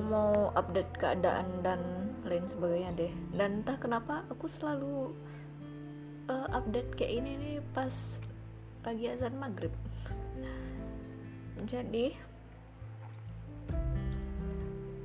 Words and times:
mau 0.00 0.52
update 0.56 0.92
keadaan 0.96 1.60
dan 1.60 1.80
lain 2.24 2.46
sebagainya 2.48 2.90
deh. 2.96 3.12
Dan 3.36 3.62
entah 3.62 3.76
kenapa 3.76 4.24
aku 4.32 4.48
selalu 4.48 5.12
uh, 6.28 6.48
update 6.52 6.96
kayak 6.96 7.20
ini 7.20 7.32
nih 7.36 7.56
pas 7.76 7.92
lagi 8.84 9.12
azan 9.12 9.36
maghrib. 9.36 9.72
Jadi 11.68 12.16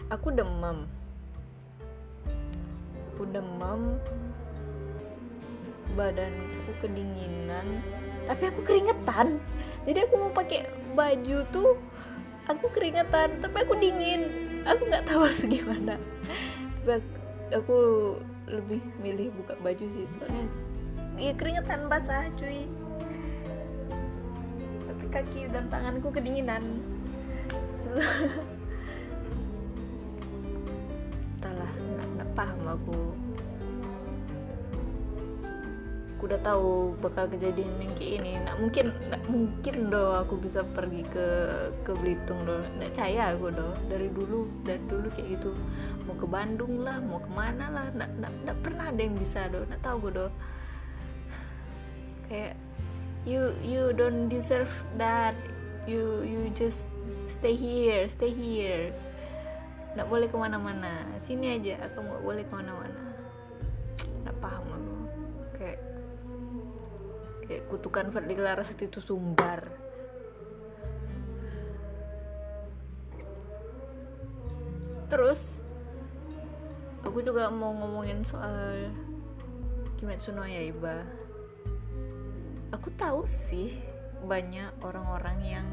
aku 0.07 0.31
demam. 0.31 0.87
Aku 3.15 3.23
demam. 3.27 3.99
Badanku 5.95 6.71
kedinginan. 6.79 7.83
Tapi 8.25 8.43
aku 8.49 8.61
keringetan. 8.63 9.39
Jadi 9.83 9.99
aku 10.01 10.13
mau 10.17 10.31
pakai 10.33 10.65
baju 10.95 11.37
tuh 11.51 11.75
aku 12.45 12.69
keringetan 12.71 13.41
tapi 13.41 13.57
aku 13.65 13.73
dingin 13.77 14.44
aku 14.65 14.81
nggak 14.89 15.05
tahu 15.05 15.21
harus 15.23 15.45
gimana. 15.45 15.95
Tapi 16.83 17.01
aku 17.53 17.77
lebih 18.49 18.81
milih 19.01 19.33
buka 19.41 19.57
baju 19.61 19.85
sih 19.89 20.05
soalnya 20.17 20.45
ya 21.15 21.31
keringetan 21.37 21.87
basah 21.87 22.27
cuy. 22.35 22.67
Tapi 24.85 25.05
kaki 25.13 25.41
dan 25.53 25.69
tanganku 25.71 26.11
kedinginan. 26.11 26.81
Entahlah 31.37 31.71
nggak 32.17 32.29
paham 32.35 32.61
aku 32.67 32.97
udah 36.25 36.39
tahu 36.41 36.97
bakal 36.99 37.29
kejadian 37.29 37.69
yang 37.77 37.93
kayak 37.93 38.11
ini. 38.19 38.31
Nggak 38.41 38.57
mungkin 38.57 38.85
nggak 38.89 39.23
mungkin 39.29 39.75
doh 39.93 40.11
aku 40.25 40.35
bisa 40.41 40.65
pergi 40.65 41.05
ke 41.13 41.27
ke 41.85 41.91
Belitung 41.93 42.41
doh 42.49 42.59
nggak 42.81 42.91
percaya 42.91 43.31
aku 43.37 43.53
doh 43.53 43.73
dari 43.85 44.09
dulu 44.09 44.49
dari 44.65 44.81
dulu 44.89 45.07
kayak 45.13 45.27
gitu. 45.37 45.53
Mau 46.09 46.17
ke 46.17 46.25
Bandung 46.25 46.81
lah 46.81 46.97
mau 46.99 47.21
ke 47.21 47.29
mana 47.29 47.65
lah. 47.69 47.85
Nggak 47.93 48.09
nggak, 48.17 48.57
pernah 48.65 48.85
ada 48.89 49.01
yang 49.01 49.15
bisa 49.15 49.45
doh 49.53 49.63
nggak 49.69 49.81
tahu 49.85 50.09
gue 50.09 50.13
doh 50.25 50.31
kayak 52.25 52.57
you 53.29 53.53
you 53.61 53.93
don't 53.93 54.25
deserve 54.25 54.71
that. 54.97 55.37
You 55.85 56.25
you 56.25 56.49
just 56.57 56.89
stay 57.29 57.53
here 57.53 58.09
stay 58.09 58.33
here. 58.33 58.89
Nggak 59.93 60.09
boleh 60.09 60.27
ke 60.27 60.35
mana-mana. 60.35 61.05
Sini 61.21 61.61
aja 61.61 61.85
aku 61.85 62.01
nggak 62.01 62.23
boleh 62.25 62.43
ke 62.43 62.53
mana-mana. 62.57 63.03
Nggak 64.25 64.35
paham 64.41 64.65
aku. 64.73 64.95
Kayak 65.55 65.79
kayak 67.45 67.69
kutukan 67.69 68.09
Ferdinand 68.09 68.43
Laras 68.43 68.73
itu 68.73 68.99
sumbar. 69.01 69.69
Terus 75.05 75.61
aku 77.05 77.21
juga 77.21 77.53
mau 77.53 77.71
ngomongin 77.77 78.25
soal 78.25 78.89
Kimetsu 79.95 80.33
no 80.33 80.43
Yaiba. 80.43 81.05
Aku 82.73 82.89
tahu 82.97 83.29
sih 83.29 83.77
banyak 84.25 84.73
orang-orang 84.81 85.37
yang 85.45 85.67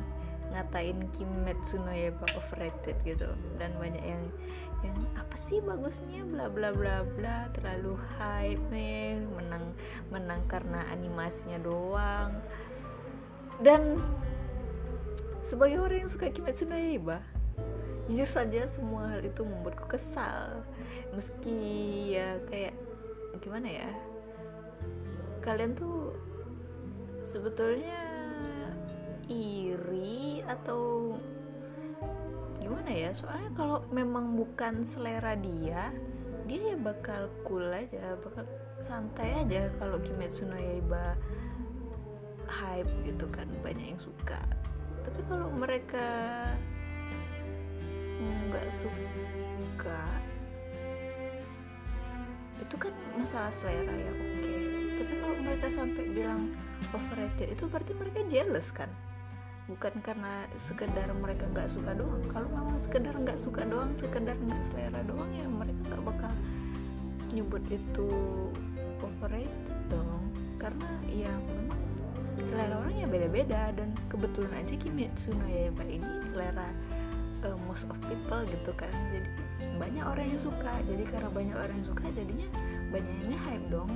ngatain 0.53 1.09
Kimetsu 1.17 1.81
no 1.81 1.91
Yaiba 1.91 2.29
overrated 2.37 3.01
gitu 3.09 3.33
dan 3.57 3.73
banyak 3.81 4.05
yang 4.05 4.23
yang 4.83 4.99
apa 5.15 5.37
sih 5.39 5.63
bagusnya? 5.63 6.27
Bla 6.27 6.51
bla 6.51 6.75
bla 6.75 7.07
bla. 7.07 7.49
Terlalu 7.55 7.95
hype 8.19 8.63
menang 9.39 9.75
menang 10.11 10.43
karena 10.47 10.87
animasinya 10.91 11.59
doang. 11.63 12.39
Dan 13.63 14.03
sebagai 15.43 15.79
orang 15.83 16.07
yang 16.07 16.11
suka 16.11 16.31
Kimetsu 16.31 16.67
no 16.67 16.79
Yaiba 16.79 17.23
jujur 18.11 18.27
saja 18.27 18.67
semua 18.67 19.15
hal 19.15 19.23
itu 19.23 19.47
membuatku 19.47 19.87
kesal. 19.87 20.67
Meski 21.15 21.59
ya 22.19 22.39
kayak 22.51 22.75
gimana 23.41 23.69
ya 23.71 23.91
kalian 25.43 25.75
tuh 25.75 26.15
sebetulnya 27.27 27.99
iri 29.27 30.45
atau 30.47 31.17
gimana 32.73 32.89
ya? 32.97 33.13
Soalnya 33.13 33.53
kalau 33.53 33.85
memang 33.93 34.33
bukan 34.33 34.81
selera 34.81 35.37
dia 35.37 35.93
dia 36.49 36.73
ya 36.73 36.77
bakal 36.81 37.29
cool 37.45 37.69
aja 37.69 38.17
bakal 38.19 38.49
santai 38.81 39.45
aja 39.45 39.69
kalau 39.77 40.01
Kimetsu 40.01 40.49
no 40.49 40.57
Yaiba 40.57 41.21
hype 42.49 42.89
gitu 43.05 43.29
kan 43.29 43.45
banyak 43.61 43.93
yang 43.93 44.01
suka. 44.01 44.41
Tapi 45.05 45.21
kalau 45.29 45.53
mereka 45.53 46.09
nggak 48.49 48.67
suka 48.81 50.01
itu 52.63 52.75
kan 52.89 52.95
masalah 53.21 53.53
selera 53.53 53.93
ya 53.93 54.13
oke. 54.17 54.25
Okay. 54.25 54.61
tapi 54.97 55.13
kalau 55.21 55.37
mereka 55.45 55.67
sampai 55.75 56.05
bilang 56.09 56.43
overrated 56.97 57.49
itu 57.53 57.65
berarti 57.69 57.93
mereka 57.93 58.21
jealous 58.31 58.71
kan 58.73 58.89
bukan 59.71 59.95
karena 60.03 60.43
sekedar 60.59 61.07
mereka 61.15 61.47
nggak 61.55 61.71
suka 61.71 61.95
doang. 61.95 62.25
Kalau 62.31 62.49
memang 62.51 62.79
sekedar 62.83 63.15
nggak 63.15 63.39
suka 63.39 63.63
doang 63.63 63.95
sekedar 63.95 64.35
nggak 64.35 64.63
selera 64.71 65.01
doang 65.07 65.31
ya 65.31 65.47
mereka 65.47 65.81
nggak 65.87 66.03
bakal 66.03 66.33
nyebut 67.31 67.63
itu 67.71 68.09
overrated 68.99 69.81
dong. 69.87 70.23
Karena 70.59 70.91
ya 71.07 71.33
memang 71.47 71.79
selera 72.43 72.75
orang 72.83 72.95
ya 72.99 73.07
beda-beda. 73.07 73.63
Dan 73.75 73.95
kebetulan 74.11 74.67
aja 74.67 74.75
Kimetsu 74.75 75.31
no 75.35 75.47
Yaiba 75.47 75.87
ini 75.87 76.11
selera 76.27 76.69
uh, 77.47 77.59
most 77.71 77.87
of 77.87 77.99
people 78.11 78.43
gitu 78.51 78.73
kan. 78.75 78.91
Jadi 79.15 79.31
banyak 79.79 80.05
orang 80.05 80.27
yang 80.27 80.43
suka. 80.43 80.75
Jadi 80.91 81.05
karena 81.07 81.31
banyak 81.31 81.57
orang 81.57 81.77
yang 81.79 81.87
suka 81.87 82.05
jadinya 82.11 82.49
banyak 82.91 83.17
yang 83.31 83.41
hype 83.47 83.67
dong. 83.71 83.93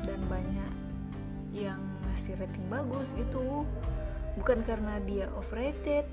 Dan 0.00 0.20
banyak 0.26 0.72
yang 1.54 1.82
ngasih 2.10 2.34
rating 2.36 2.66
bagus 2.66 3.08
gitu. 3.14 3.62
Bukan 4.34 4.66
karena 4.66 4.98
dia 5.06 5.30
overrated 5.38 6.06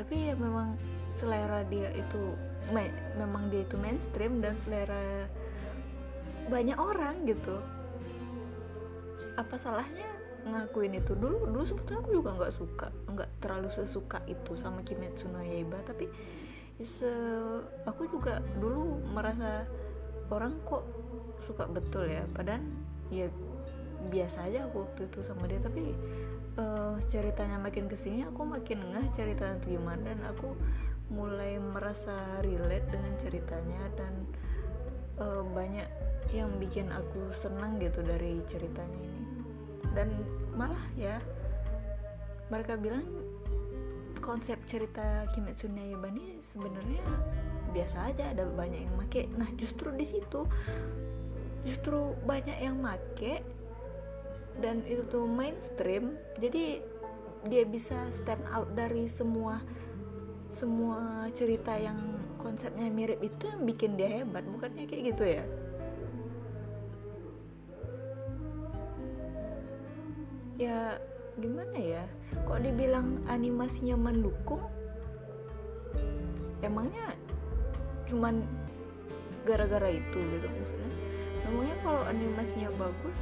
tapi 0.00 0.32
ya 0.32 0.34
memang 0.38 0.80
selera 1.20 1.60
dia 1.68 1.92
itu 1.92 2.32
me 2.72 2.88
memang 3.20 3.52
dia 3.52 3.68
itu 3.68 3.76
mainstream 3.76 4.40
dan 4.40 4.56
selera 4.64 5.28
banyak 6.48 6.80
orang 6.80 7.28
gitu. 7.28 7.60
Apa 9.36 9.60
salahnya 9.60 10.08
ngakuin 10.48 10.96
itu? 10.96 11.12
Dulu 11.12 11.52
dulu 11.52 11.64
sebetulnya 11.68 12.00
aku 12.00 12.10
juga 12.16 12.30
nggak 12.32 12.52
suka 12.56 12.88
nggak 13.12 13.30
terlalu 13.44 13.68
sesuka 13.76 14.24
itu 14.24 14.56
sama 14.56 14.80
Kimetsu 14.80 15.28
no 15.28 15.44
Yaiba 15.44 15.84
tapi 15.84 16.08
se 16.80 17.12
aku 17.84 18.08
juga 18.08 18.40
dulu 18.56 19.04
merasa 19.12 19.68
orang 20.32 20.56
kok 20.64 20.88
suka 21.44 21.68
betul 21.68 22.08
ya. 22.08 22.24
Padahal 22.32 22.64
ya 23.12 23.28
biasa 24.08 24.48
aja 24.48 24.64
aku 24.70 24.88
waktu 24.88 25.10
itu 25.12 25.20
sama 25.26 25.44
dia. 25.44 25.60
Tapi 25.60 25.92
uh, 26.56 26.96
ceritanya 27.10 27.60
makin 27.60 27.84
ke 27.90 27.96
sini 27.98 28.24
aku 28.24 28.42
makin 28.48 28.80
ngeh 28.88 29.06
ceritanya 29.12 29.60
itu 29.60 29.76
gimana. 29.76 30.00
Dan 30.14 30.24
aku 30.24 30.56
mulai 31.10 31.58
merasa 31.58 32.38
relate 32.40 32.86
dengan 32.86 33.14
ceritanya 33.18 33.82
dan 33.98 34.14
uh, 35.18 35.42
banyak 35.42 35.88
yang 36.30 36.48
bikin 36.62 36.86
aku 36.94 37.34
senang 37.34 37.82
gitu 37.82 38.00
dari 38.00 38.38
ceritanya 38.46 39.00
ini. 39.02 39.24
Dan 39.90 40.08
malah 40.54 40.86
ya 40.94 41.18
mereka 42.50 42.78
bilang 42.78 43.06
konsep 44.20 44.60
cerita 44.68 45.26
Kimetsu 45.34 45.66
no 45.66 45.80
Yaiba 45.82 46.12
ini 46.12 46.38
sebenarnya 46.38 47.02
biasa 47.74 48.14
aja 48.14 48.30
ada 48.30 48.46
banyak 48.46 48.86
yang 48.86 48.94
make. 48.94 49.26
Nah 49.34 49.50
justru 49.58 49.90
di 49.94 50.06
situ 50.06 50.46
justru 51.66 52.14
banyak 52.24 52.58
yang 52.62 52.78
make 52.78 53.42
dan 54.58 54.82
itu 54.90 55.06
tuh 55.06 55.30
mainstream. 55.30 56.18
Jadi 56.42 56.82
dia 57.46 57.64
bisa 57.64 58.10
stand 58.10 58.44
out 58.50 58.74
dari 58.74 59.06
semua 59.06 59.62
semua 60.50 61.30
cerita 61.32 61.78
yang 61.78 62.18
konsepnya 62.36 62.90
mirip 62.90 63.22
itu 63.22 63.46
yang 63.46 63.62
bikin 63.62 63.94
dia 63.94 64.20
hebat. 64.20 64.42
Bukannya 64.50 64.84
kayak 64.90 65.14
gitu 65.14 65.24
ya? 65.24 65.44
Ya 70.60 70.78
gimana 71.38 71.78
ya? 71.78 72.04
Kok 72.44 72.60
dibilang 72.60 73.22
animasinya 73.30 73.96
mendukung? 73.96 74.60
Emangnya 76.60 77.16
cuman 78.04 78.44
gara-gara 79.48 79.88
itu 79.88 80.18
gitu 80.18 80.48
maksudnya? 80.50 80.94
Emangnya 81.48 81.76
kalau 81.80 82.02
animasinya 82.04 82.70
bagus 82.76 83.16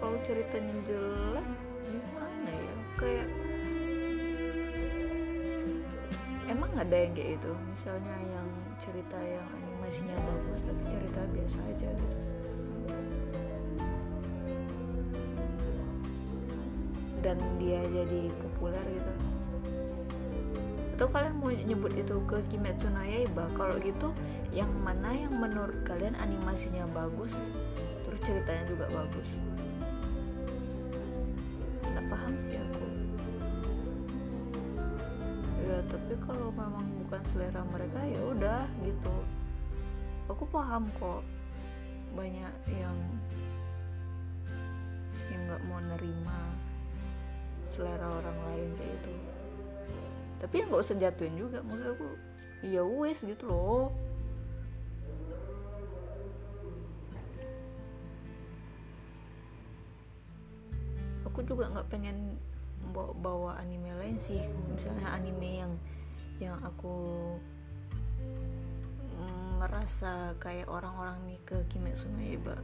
kalau 0.00 0.16
ceritanya 0.24 0.74
jelek 0.88 1.46
gimana 1.84 2.50
ya? 2.50 2.76
Kayak 2.96 3.28
emang 6.48 6.72
ada 6.74 6.96
yang 6.96 7.12
kayak 7.12 7.30
itu 7.36 7.52
misalnya 7.68 8.16
yang 8.32 8.48
cerita 8.80 9.18
yang 9.20 9.46
animasinya 9.52 10.16
bagus 10.24 10.60
tapi 10.64 10.82
cerita 10.88 11.20
biasa 11.28 11.58
aja 11.68 11.88
gitu. 11.92 12.18
Dan 17.20 17.36
dia 17.60 17.84
jadi 17.84 18.32
populer 18.40 18.84
gitu. 18.96 19.12
Atau 20.96 21.08
kalian 21.12 21.36
mau 21.36 21.52
nyebut 21.52 21.92
itu 21.92 22.16
ke 22.24 22.40
Kimetsu 22.48 22.88
no 22.88 23.04
Yaiba? 23.04 23.48
Kalau 23.56 23.76
gitu 23.80 24.12
yang 24.50 24.68
mana 24.80 25.12
yang 25.12 25.36
menurut 25.36 25.84
kalian 25.84 26.16
animasinya 26.18 26.88
bagus 26.90 27.36
terus 28.04 28.20
ceritanya 28.26 28.64
juga 28.66 28.86
bagus 28.90 29.28
paham 32.10 32.34
sih 32.44 32.58
aku. 32.58 32.86
Ya 35.64 35.78
tapi 35.86 36.14
kalau 36.26 36.50
memang 36.50 36.86
bukan 37.06 37.22
selera 37.30 37.62
mereka 37.70 38.00
ya 38.02 38.20
udah 38.34 38.62
gitu. 38.82 39.16
Aku 40.26 40.44
paham 40.50 40.90
kok. 40.98 41.22
Banyak 42.18 42.54
yang 42.74 42.98
yang 45.30 45.42
nggak 45.46 45.62
mau 45.70 45.78
nerima 45.78 46.40
selera 47.70 48.02
orang 48.02 48.38
lain 48.50 48.70
kayak 48.74 48.98
itu 48.98 49.14
tapi 50.40 50.64
ya 50.64 50.64
nggak 50.72 50.82
usah 50.82 50.96
jatuhin 50.96 51.36
juga. 51.36 51.60
Maksud 51.60 51.86
aku 51.92 52.08
ya 52.64 52.80
wes 52.80 53.20
gitu 53.20 53.44
loh 53.44 53.92
aku 61.40 61.56
juga 61.56 61.72
nggak 61.72 61.88
pengen 61.88 62.36
bawa, 62.92 63.16
bawa 63.16 63.50
anime 63.64 63.96
lain 63.96 64.20
sih. 64.20 64.44
Misalnya 64.76 65.08
anime 65.16 65.64
yang 65.64 65.72
yang 66.36 66.60
aku 66.60 67.32
mm, 69.16 69.56
merasa 69.56 70.36
kayak 70.36 70.68
orang-orang 70.68 71.16
nih 71.24 71.40
ke 71.48 71.56
Kimetsu 71.72 72.12
no 72.12 72.20
Yaiba 72.20 72.60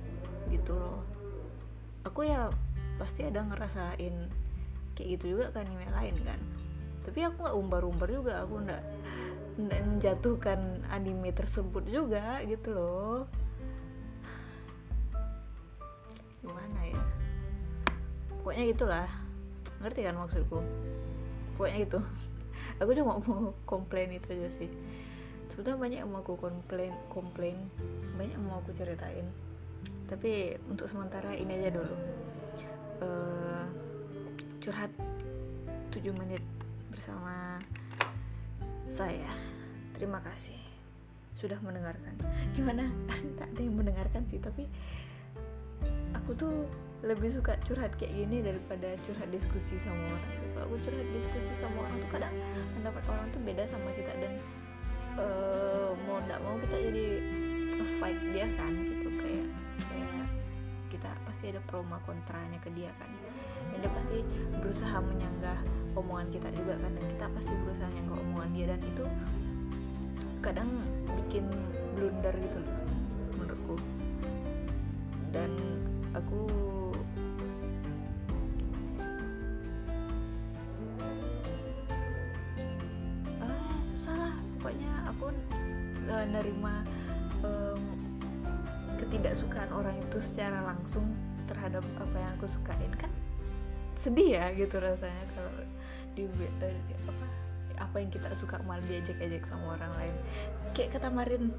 gitu 0.53 0.77
loh. 0.77 1.01
Aku 2.05 2.29
ya 2.29 2.53
pasti 3.01 3.25
ada 3.25 3.49
ngerasain 3.49 4.29
kayak 4.93 5.09
gitu 5.17 5.41
juga 5.41 5.57
kan 5.57 5.65
anime 5.65 5.89
lain 5.89 6.17
kan. 6.21 6.41
Tapi 7.09 7.25
aku 7.25 7.49
nggak 7.49 7.57
umbar-umbar 7.57 8.09
juga 8.13 8.45
aku 8.45 8.61
nggak 8.61 8.85
nggak 9.57 9.83
menjatuhkan 9.89 10.85
anime 10.93 11.33
tersebut 11.33 11.89
juga 11.89 12.45
gitu 12.45 12.77
loh. 12.77 13.25
Gimana 16.45 16.81
ya 16.93 17.16
pokoknya 18.47 18.71
gitulah. 18.71 19.11
Ngerti 19.83 20.07
kan 20.07 20.15
maksudku? 20.23 20.63
Pokoknya 21.59 21.83
gitu. 21.83 21.99
Aku 22.79 22.95
cuma 22.95 23.19
mau 23.19 23.51
komplain 23.67 24.15
itu 24.15 24.39
aja 24.39 24.47
sih. 24.55 24.71
Sebetulnya 25.51 25.83
banyak 25.83 25.99
yang 26.07 26.11
mau 26.15 26.23
aku 26.23 26.39
komplain 26.39 26.95
komplain. 27.11 27.59
Banyak 28.15 28.39
yang 28.39 28.45
mau 28.47 28.63
aku 28.63 28.71
ceritain. 28.71 29.25
Tapi 30.07 30.55
untuk 30.71 30.87
sementara 30.87 31.35
ini 31.35 31.59
aja 31.59 31.75
dulu. 31.75 31.97
Uh, 33.01 33.65
curhat 34.63 34.93
7 35.91 36.07
menit 36.15 36.45
bersama 36.93 37.59
saya. 38.93 39.33
Terima 39.97 40.23
kasih 40.23 40.61
sudah 41.35 41.59
mendengarkan. 41.65 42.15
Gimana? 42.55 42.87
Tak 43.41 43.49
ada 43.57 43.61
yang 43.65 43.81
mendengarkan 43.81 44.23
sih 44.29 44.39
tapi 44.39 44.69
aku 46.13 46.37
tuh 46.37 46.69
lebih 47.05 47.29
suka 47.29 47.61
curhat 47.69 47.93
kayak 48.01 48.17
gini 48.17 48.41
daripada 48.41 48.97
curhat 49.05 49.29
diskusi 49.29 49.77
sama 49.85 50.01
orang. 50.09 50.33
Kalau 50.57 50.65
aku 50.73 50.77
curhat 50.81 51.09
diskusi 51.13 51.53
sama 51.61 51.77
orang 51.85 51.97
tuh 52.01 52.11
kadang 52.11 52.35
pendapat 52.73 53.03
orang 53.13 53.27
tuh 53.37 53.41
beda 53.45 53.63
sama 53.69 53.89
kita 53.93 54.13
dan 54.17 54.33
uh, 55.21 55.93
mau 56.09 56.19
tidak 56.25 56.41
mau 56.41 56.57
kita 56.65 56.77
jadi 56.89 57.05
fight 58.01 58.21
dia 58.33 58.47
kan 58.57 58.73
gitu. 58.73 59.09
Kayak 59.21 59.47
kayak 59.93 60.29
kita 60.89 61.11
pasti 61.29 61.45
ada 61.53 61.61
promo 61.69 62.01
kontranya 62.09 62.59
ke 62.65 62.73
dia 62.73 62.89
kan. 62.97 63.11
Dan 63.77 63.77
dia 63.85 63.93
pasti 63.93 64.19
berusaha 64.57 64.97
menyanggah 65.05 65.59
omongan 65.93 66.29
kita 66.33 66.49
juga 66.57 66.81
kan 66.81 66.91
dan 66.97 67.05
kita 67.13 67.27
pasti 67.37 67.53
berusaha 67.61 67.89
menyanggah 67.93 68.19
omongan 68.25 68.51
dia. 68.57 68.67
Dan 68.73 68.81
itu 68.89 69.05
kadang 70.41 70.71
bikin 71.13 71.45
blunder 71.93 72.33
gitu 72.41 72.59
loh 72.65 72.77
menurutku. 73.37 73.77
Dan 75.29 75.53
aku 76.17 76.49
aku 85.27 85.35
uh, 86.07 86.27
nerima 86.31 86.87
um, 87.43 87.83
ketidaksukaan 88.97 89.71
orang 89.75 89.99
itu 89.99 90.19
secara 90.23 90.63
langsung 90.63 91.11
terhadap 91.51 91.83
apa 91.99 92.17
yang 92.17 92.31
aku 92.39 92.47
sukain. 92.47 92.93
Kan 92.95 93.11
sedih 93.99 94.39
ya 94.39 94.47
gitu 94.55 94.79
rasanya 94.79 95.25
kalau 95.35 95.53
di 96.15 96.31
uh, 96.31 96.79
apa 97.11 97.27
apa 97.77 97.97
yang 98.01 98.09
kita 98.09 98.31
suka 98.39 98.63
malah 98.65 98.85
diajak-ajak 98.87 99.43
sama 99.51 99.75
orang 99.75 99.93
lain. 99.99 100.15
Kayak 100.79 101.01
kata 101.01 101.09
Marin 101.11 101.51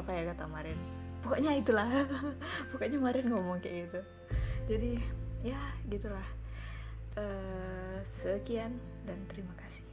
apa 0.00 0.10
ya 0.16 0.22
kata 0.32 0.44
Marin? 0.48 0.78
Pokoknya 1.20 1.52
itulah 1.52 1.88
pokoknya 2.72 2.96
Marin 2.96 3.28
ngomong 3.28 3.60
kayak 3.60 3.90
gitu. 3.90 4.00
Jadi 4.64 4.96
ya 5.44 5.60
gitulah. 5.92 6.24
Uh, 7.18 7.98
sekian 8.06 8.78
dan 9.02 9.18
terima 9.26 9.50
kasih 9.58 9.89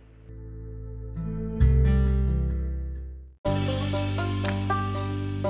Oh 5.38 5.46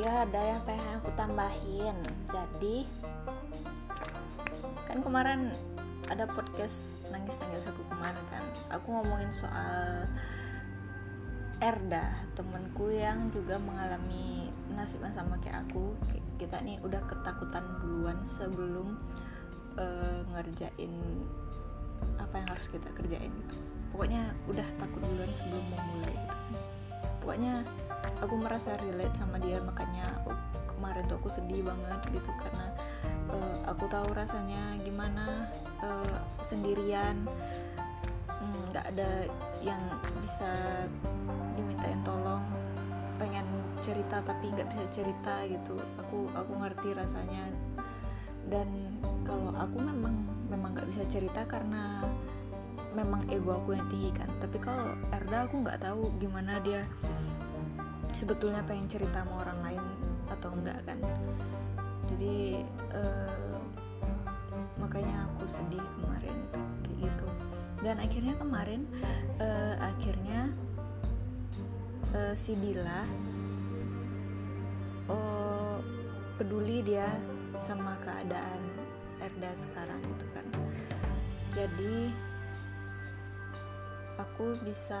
iya 0.00 0.24
ada 0.24 0.40
yang 0.40 0.64
pengen 0.64 0.88
aku 0.96 1.12
tambahin. 1.12 2.00
Jadi 2.32 2.88
Kan 4.88 5.04
kemarin 5.04 5.52
ada 6.08 6.24
podcast 6.24 6.96
nangis-nangis 7.12 7.68
aku 7.68 7.84
kemarin 7.92 8.24
kan. 8.32 8.40
Aku 8.72 8.96
ngomongin 8.96 9.28
soal 9.36 10.08
Erda 11.60 12.24
temenku 12.32 12.88
yang 12.88 13.28
juga 13.32 13.56
mengalami 13.60 14.48
nasib 14.72 15.04
yang 15.04 15.12
sama 15.12 15.36
kayak 15.44 15.68
aku. 15.68 15.92
Kita 16.40 16.64
nih 16.64 16.80
udah 16.80 17.04
ketakutan 17.04 17.64
duluan 17.84 18.16
sebelum 18.24 18.96
uh, 19.76 20.24
ngerjain 20.32 20.96
apa 22.16 22.40
yang 22.40 22.48
harus 22.48 22.72
kita 22.72 22.88
kerjain 22.96 23.32
gitu 23.32 23.75
Pokoknya 23.90 24.22
udah 24.46 24.66
takut 24.80 25.00
duluan 25.02 25.32
sebelum 25.34 25.64
mau 25.72 25.82
mulai 25.94 26.14
gitu. 26.14 26.36
Pokoknya 27.22 27.54
aku 28.22 28.34
merasa 28.38 28.70
relate 28.80 29.16
sama 29.18 29.36
dia 29.42 29.58
makanya 29.60 30.06
oh, 30.24 30.38
kemarin 30.70 31.04
tuh 31.08 31.16
aku 31.18 31.28
sedih 31.32 31.64
banget 31.64 32.00
gitu 32.12 32.30
karena 32.38 32.66
uh, 33.32 33.56
aku 33.66 33.88
tahu 33.90 34.08
rasanya 34.14 34.78
gimana 34.84 35.50
uh, 35.82 36.20
sendirian 36.44 37.26
nggak 38.70 38.84
hmm, 38.84 38.92
ada 38.92 39.10
yang 39.64 39.80
bisa 40.20 40.52
dimintain 41.56 42.00
tolong. 42.04 42.44
Pengen 43.16 43.48
cerita 43.80 44.20
tapi 44.20 44.52
nggak 44.52 44.68
bisa 44.70 44.84
cerita 44.92 45.34
gitu. 45.48 45.80
Aku 46.04 46.28
aku 46.36 46.52
ngerti 46.60 46.92
rasanya. 46.92 47.48
Dan 48.46 49.00
kalau 49.26 49.50
aku 49.56 49.80
memang 49.80 50.14
memang 50.52 50.76
nggak 50.76 50.88
bisa 50.92 51.02
cerita 51.10 51.42
karena 51.48 52.04
memang 52.96 53.28
ego 53.28 53.60
aku 53.60 53.76
yang 53.76 53.84
tinggi 53.92 54.10
kan. 54.16 54.32
Tapi 54.40 54.56
kalau 54.56 54.96
Erda 55.12 55.44
aku 55.44 55.60
nggak 55.60 55.84
tahu 55.84 56.08
gimana 56.16 56.56
dia 56.64 56.80
sebetulnya 58.08 58.64
pengen 58.64 58.88
cerita 58.88 59.20
sama 59.20 59.44
orang 59.44 59.58
lain 59.60 59.84
atau 60.32 60.48
enggak 60.56 60.80
kan. 60.88 60.98
Jadi 62.08 62.64
uh, 62.96 63.60
makanya 64.80 65.28
aku 65.28 65.44
sedih 65.52 65.84
kemarin 66.00 66.36
kayak 66.80 66.96
gitu. 67.04 67.26
Dan 67.84 68.00
akhirnya 68.00 68.34
kemarin 68.40 68.88
uh, 69.36 69.74
akhirnya 69.84 70.48
uh, 72.16 72.32
si 72.32 72.56
Dila 72.56 73.04
oh 75.12 75.78
peduli 76.40 76.80
dia 76.80 77.12
sama 77.68 77.94
keadaan 78.00 78.60
Erda 79.20 79.52
sekarang 79.54 80.00
gitu 80.00 80.26
kan. 80.32 80.46
Jadi 81.52 82.12
aku 84.16 84.56
bisa 84.64 85.00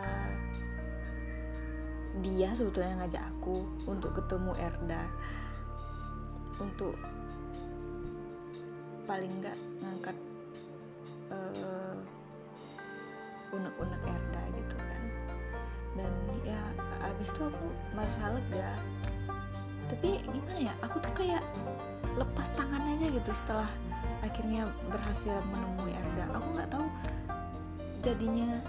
dia 2.24 2.48
sebetulnya 2.56 3.04
ngajak 3.04 3.24
aku 3.36 3.64
untuk 3.84 4.16
ketemu 4.16 4.52
Erda. 4.56 5.04
Untuk 6.56 6.96
paling 9.04 9.28
nggak 9.44 9.56
ngangkat 9.84 10.16
uh, 11.28 11.94
unek-unek 13.52 14.00
Erda 14.08 14.42
gitu 14.56 14.76
kan. 14.80 15.02
Dan 15.96 16.12
ya 16.44 16.60
abis 17.04 17.28
itu 17.32 17.42
aku 17.44 17.66
merasa 17.92 18.32
lega. 18.32 18.70
Tapi 19.86 20.24
gimana 20.24 20.72
ya 20.72 20.74
aku 20.80 20.96
tuh 21.04 21.12
kayak 21.12 21.44
lepas 22.16 22.48
tangan 22.56 22.96
aja 22.96 23.06
gitu 23.12 23.30
setelah 23.44 23.70
akhirnya 24.24 24.64
berhasil 24.88 25.36
menemui 25.52 25.92
Erda. 25.92 26.24
Aku 26.40 26.48
nggak 26.56 26.70
tahu 26.72 26.86
jadinya 28.00 28.62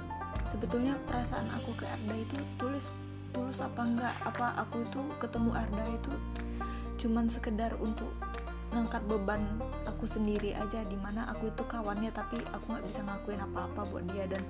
sebetulnya 0.48 0.96
perasaan 1.06 1.52
aku 1.52 1.76
ke 1.76 1.86
Erda 1.86 2.16
itu 2.16 2.38
tulis 2.56 2.90
tulus 3.36 3.60
apa 3.60 3.82
enggak? 3.84 4.16
Apa 4.24 4.58
aku 4.64 4.88
itu 4.88 5.00
ketemu 5.20 5.52
Arda 5.54 5.86
itu 5.92 6.14
cuman 6.98 7.30
sekedar 7.30 7.78
untuk 7.78 8.10
ngangkat 8.74 9.04
beban 9.06 9.62
aku 9.86 10.10
sendiri 10.10 10.56
aja? 10.56 10.82
Di 10.88 10.98
mana 10.98 11.30
aku 11.30 11.52
itu 11.52 11.64
kawannya 11.68 12.10
tapi 12.16 12.40
aku 12.50 12.66
nggak 12.74 12.86
bisa 12.88 13.04
ngelakuin 13.04 13.42
apa-apa 13.44 13.82
buat 13.92 14.06
dia 14.10 14.26
dan 14.26 14.42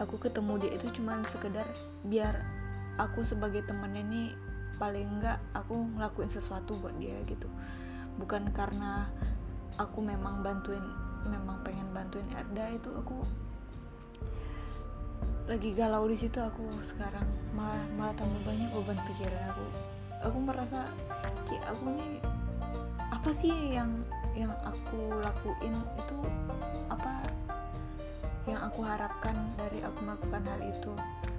aku 0.00 0.18
ketemu 0.18 0.66
dia 0.66 0.72
itu 0.74 0.86
cuma 1.00 1.20
sekedar 1.28 1.68
biar 2.02 2.42
aku 2.96 3.22
sebagai 3.22 3.62
temennya 3.68 4.02
nih 4.08 4.28
paling 4.76 5.20
nggak 5.20 5.38
aku 5.56 5.76
ngelakuin 5.96 6.32
sesuatu 6.32 6.74
buat 6.80 6.96
dia 6.96 7.16
gitu. 7.28 7.48
Bukan 8.16 8.50
karena 8.56 9.12
aku 9.76 10.00
memang 10.00 10.40
bantuin 10.40 10.82
memang 11.26 11.60
pengen 11.66 11.90
bantuin 11.92 12.24
Erda 12.32 12.70
itu 12.72 12.88
aku 12.96 13.45
lagi 15.46 15.70
galau 15.78 16.10
di 16.10 16.18
situ 16.18 16.42
aku 16.42 16.66
sekarang 16.82 17.22
malah 17.54 17.86
malah 17.94 18.10
tambah 18.18 18.42
banyak 18.42 18.66
beban 18.66 18.98
pikiran 19.06 19.42
aku. 19.54 19.66
Aku 20.26 20.38
merasa 20.42 20.90
kayak 21.46 21.70
aku 21.70 21.84
nih 21.94 22.18
apa 23.14 23.30
sih 23.30 23.54
yang 23.70 24.02
yang 24.34 24.50
aku 24.66 25.06
lakuin 25.22 25.78
itu 26.02 26.18
apa 26.90 27.22
yang 28.50 28.58
aku 28.58 28.82
harapkan 28.82 29.38
dari 29.54 29.86
aku 29.86 29.98
melakukan 30.02 30.42
hal 30.50 30.60
itu? 30.66 30.92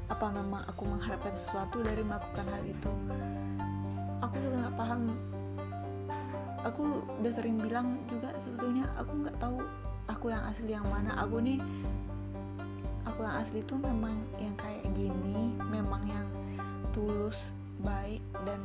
Apa 0.08 0.32
memang 0.32 0.64
aku 0.72 0.88
mengharapkan 0.88 1.36
sesuatu 1.44 1.84
dari 1.84 2.00
melakukan 2.00 2.48
hal 2.48 2.64
itu? 2.64 2.92
Aku 4.24 4.36
juga 4.40 4.56
nggak 4.64 4.76
paham. 4.80 5.02
Aku 6.64 7.04
udah 7.20 7.32
sering 7.36 7.60
bilang 7.60 8.00
juga 8.08 8.32
sebetulnya 8.40 8.88
aku 8.96 9.12
nggak 9.28 9.36
tahu 9.36 9.60
aku 10.08 10.26
yang 10.32 10.44
asli 10.48 10.72
yang 10.72 10.88
mana. 10.88 11.12
Aku 11.28 11.44
nih 11.44 11.60
aku 13.18 13.26
yang 13.26 13.42
asli 13.42 13.66
tuh 13.66 13.82
memang 13.82 14.14
yang 14.38 14.54
kayak 14.62 14.86
gini 14.94 15.50
memang 15.74 16.06
yang 16.06 16.30
tulus 16.94 17.50
baik 17.82 18.22
dan 18.46 18.62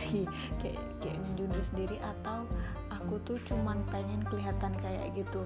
kayak 0.64 0.80
kayak 1.04 1.20
diri 1.36 1.60
sendiri 1.60 2.00
atau 2.00 2.48
aku 2.88 3.20
tuh 3.28 3.36
cuman 3.44 3.84
pengen 3.92 4.24
kelihatan 4.24 4.72
kayak 4.80 5.12
gitu. 5.12 5.44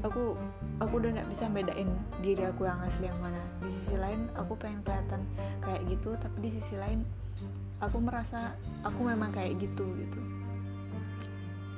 Aku 0.00 0.32
aku 0.80 0.92
udah 0.96 1.20
nggak 1.20 1.28
bisa 1.28 1.44
bedain 1.52 1.92
diri 2.24 2.40
aku 2.48 2.64
yang 2.64 2.80
asli 2.88 3.12
yang 3.12 3.20
mana. 3.20 3.44
Di 3.60 3.68
sisi 3.68 4.00
lain 4.00 4.32
aku 4.32 4.56
pengen 4.56 4.80
kelihatan 4.80 5.20
kayak 5.60 5.84
gitu 5.92 6.16
tapi 6.16 6.48
di 6.48 6.56
sisi 6.56 6.80
lain 6.80 7.04
aku 7.84 8.00
merasa 8.00 8.56
aku 8.80 9.04
memang 9.04 9.28
kayak 9.28 9.60
gitu 9.60 9.84
gitu. 9.92 10.20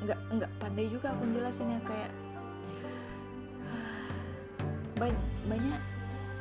Nggak 0.06 0.18
nggak 0.38 0.50
pandai 0.62 0.86
juga 0.86 1.10
aku 1.10 1.26
jelasinnya 1.34 1.82
kayak 1.82 2.14
banyak 5.02 5.31
banyak 5.46 5.82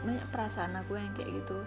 banyak 0.01 0.27
perasaan 0.33 0.73
aku 0.81 0.97
yang 0.97 1.13
kayak 1.13 1.31
gitu. 1.41 1.59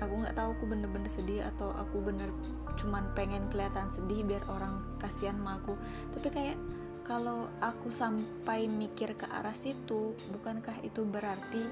Aku 0.00 0.16
nggak 0.16 0.32
tahu 0.32 0.56
aku 0.56 0.64
bener-bener 0.64 1.12
sedih 1.12 1.44
atau 1.44 1.76
aku 1.76 2.00
bener 2.00 2.32
cuman 2.80 3.12
pengen 3.12 3.44
kelihatan 3.52 3.92
sedih 3.92 4.24
biar 4.24 4.40
orang 4.48 4.80
kasihan 4.96 5.36
sama 5.36 5.60
aku. 5.60 5.76
Tapi 6.16 6.28
kayak 6.32 6.58
kalau 7.04 7.52
aku 7.60 7.92
sampai 7.92 8.64
mikir 8.70 9.12
ke 9.18 9.28
arah 9.28 9.52
situ 9.52 10.16
bukankah 10.32 10.78
itu 10.80 11.04
berarti 11.04 11.68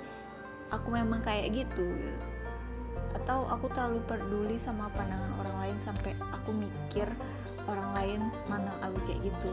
aku 0.69 0.89
memang 0.93 1.25
kayak 1.25 1.65
gitu? 1.65 1.89
Atau 3.17 3.49
aku 3.49 3.73
terlalu 3.73 4.05
peduli 4.05 4.61
sama 4.61 4.93
pandangan 4.93 5.33
orang 5.41 5.57
lain 5.65 5.79
sampai 5.81 6.13
aku 6.29 6.53
mikir 6.53 7.09
orang 7.65 7.97
lain 7.97 8.21
mana 8.45 8.77
aku 8.85 9.01
kayak 9.09 9.33
gitu? 9.33 9.51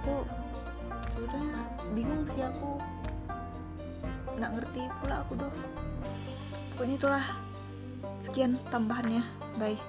Itu 0.00 0.24
sebetulnya 1.16 1.56
bingung 1.96 2.28
sih 2.28 2.44
aku. 2.44 2.76
Nggak 4.36 4.52
ngerti 4.52 4.82
pula 5.00 5.24
aku 5.24 5.32
doh. 5.40 5.54
Pokoknya 6.76 6.96
itulah. 7.00 7.26
Sekian 8.20 8.60
tambahannya. 8.68 9.24
Bye. 9.56 9.80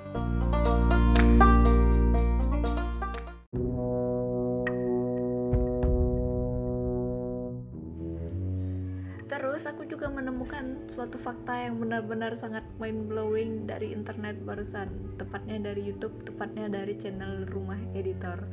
Terus 9.28 9.68
aku 9.68 9.84
juga 9.84 10.08
menemukan 10.08 10.88
suatu 10.96 11.20
fakta 11.20 11.68
yang 11.68 11.84
benar-benar 11.84 12.40
sangat 12.40 12.64
mind 12.80 13.12
blowing 13.12 13.68
dari 13.68 13.92
internet 13.92 14.40
barusan, 14.48 15.20
tepatnya 15.20 15.60
dari 15.60 15.92
YouTube, 15.92 16.24
tepatnya 16.24 16.72
dari 16.72 16.96
channel 16.96 17.44
Rumah 17.44 17.92
Editor. 17.92 18.48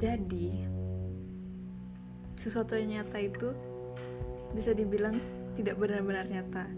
Jadi, 0.00 0.74
sesuatu 2.44 2.76
yang 2.76 3.00
nyata 3.00 3.16
itu 3.24 3.56
bisa 4.52 4.76
dibilang 4.76 5.16
tidak 5.56 5.80
benar-benar 5.80 6.28
nyata. 6.28 6.68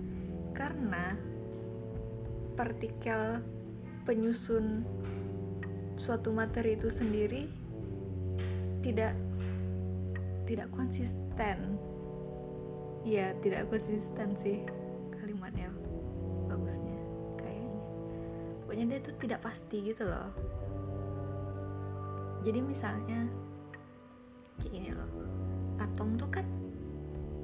Karena 0.55 1.19
partikel 2.55 3.43
penyusun 4.07 4.87
suatu 5.99 6.31
materi 6.31 6.79
itu 6.79 6.87
sendiri 6.87 7.51
tidak 8.87 9.19
tidak 10.47 10.71
konsisten. 10.71 11.83
Ya 13.03 13.35
tidak 13.43 13.67
konsisten 13.67 14.39
sih 14.39 14.63
kalimatnya 15.19 15.75
bagusnya 16.47 16.99
kayaknya. 17.43 17.83
Pokoknya 18.63 18.85
dia 18.95 19.01
tuh 19.03 19.15
tidak 19.19 19.41
pasti 19.43 19.77
gitu 19.83 20.07
loh. 20.07 20.31
Jadi 22.47 22.63
misalnya 22.63 23.27
kayak 24.63 24.71
gini 24.71 24.91
loh 24.95 25.36
atom 25.81 26.17
tuh 26.17 26.31
kan 26.31 26.47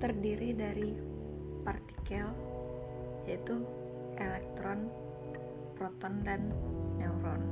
terdiri 0.01 0.51
dari 0.57 0.91
partikel 1.62 2.27
yaitu 3.23 3.62
elektron, 4.19 4.91
proton 5.79 6.21
dan 6.27 6.51
neuron. 6.99 7.43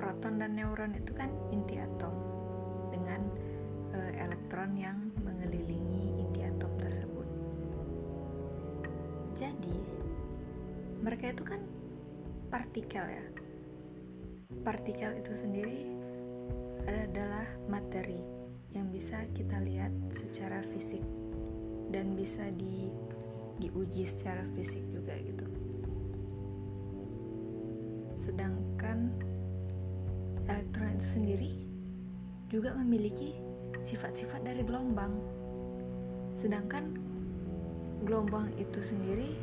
Proton 0.00 0.40
dan 0.40 0.56
neuron 0.56 0.96
itu 0.96 1.12
kan 1.14 1.30
inti 1.52 1.78
atom 1.78 2.14
dengan 2.90 3.20
e, 3.92 3.98
elektron 4.16 4.74
yang 4.74 4.98
mengelilingi 5.22 6.24
inti 6.24 6.40
atom 6.42 6.72
tersebut. 6.80 7.28
Jadi, 9.36 9.76
mereka 11.04 11.36
itu 11.36 11.44
kan 11.44 11.60
partikel 12.48 13.04
ya. 13.06 13.24
Partikel 14.64 15.20
itu 15.20 15.32
sendiri 15.36 16.01
adalah 16.86 17.46
materi 17.70 18.18
yang 18.72 18.88
bisa 18.88 19.20
kita 19.36 19.60
lihat 19.60 19.92
secara 20.10 20.64
fisik 20.64 21.04
dan 21.92 22.16
bisa 22.16 22.48
di 22.56 22.88
diuji 23.60 24.08
secara 24.08 24.42
fisik 24.56 24.82
juga 24.90 25.12
gitu. 25.20 25.46
Sedangkan 28.16 29.12
elektron 30.48 30.96
itu 30.98 31.06
sendiri 31.06 31.52
juga 32.48 32.74
memiliki 32.74 33.36
sifat-sifat 33.84 34.42
dari 34.42 34.62
gelombang. 34.64 35.14
Sedangkan 36.38 36.96
gelombang 38.02 38.50
itu 38.58 38.80
sendiri 38.82 39.36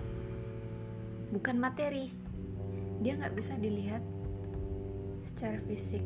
bukan 1.31 1.55
materi. 1.61 2.11
Dia 2.99 3.15
nggak 3.15 3.35
bisa 3.37 3.55
dilihat 3.55 4.03
secara 5.31 5.61
fisik. 5.63 6.03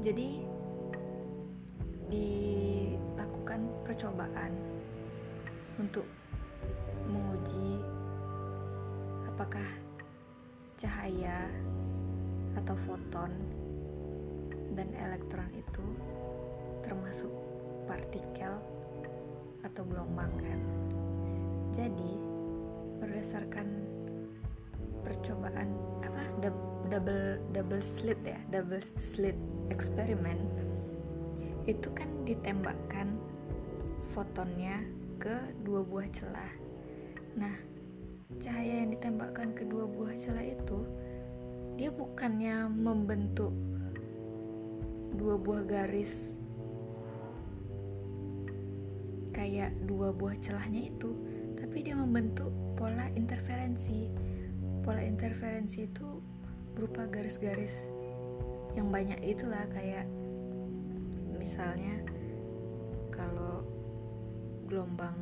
Jadi 0.00 0.40
dilakukan 2.08 3.60
percobaan 3.84 4.52
untuk 5.76 6.08
menguji 7.04 7.84
apakah 9.28 9.68
cahaya 10.80 11.52
atau 12.56 12.72
foton 12.88 13.28
dan 14.72 14.88
elektron 14.96 15.52
itu 15.52 15.84
termasuk 16.80 17.28
partikel 17.84 18.56
atau 19.60 19.84
gelombang 19.84 20.32
kan. 20.40 20.60
Jadi 21.76 22.12
berdasarkan 23.04 23.68
percobaan 25.04 25.76
apa 26.00 26.24
double 26.88 27.42
double 27.52 27.82
slit 27.84 28.18
ya, 28.24 28.40
double 28.48 28.80
slit 28.80 29.36
eksperimen 29.68 30.38
itu 31.68 31.88
kan 31.92 32.08
ditembakkan 32.24 33.20
fotonnya 34.10 34.80
ke 35.20 35.36
dua 35.62 35.84
buah 35.84 36.08
celah. 36.10 36.52
Nah, 37.36 37.54
cahaya 38.40 38.82
yang 38.82 38.90
ditembakkan 38.96 39.52
ke 39.52 39.68
dua 39.68 39.84
buah 39.84 40.16
celah 40.16 40.46
itu 40.46 40.78
dia 41.76 41.92
bukannya 41.92 42.68
membentuk 42.68 43.52
dua 45.16 45.36
buah 45.36 45.64
garis 45.64 46.36
kayak 49.32 49.72
dua 49.88 50.12
buah 50.12 50.36
celahnya 50.44 50.92
itu, 50.92 51.16
tapi 51.56 51.80
dia 51.86 51.96
membentuk 51.96 52.52
pola 52.76 53.08
interferensi. 53.16 54.12
Pola 54.84 55.00
interferensi 55.00 55.88
itu 55.88 56.19
berupa 56.80 57.04
garis-garis 57.12 57.92
yang 58.72 58.88
banyak 58.88 59.20
itulah 59.20 59.68
kayak 59.76 60.08
misalnya 61.36 62.00
kalau 63.12 63.60
gelombang 64.64 65.12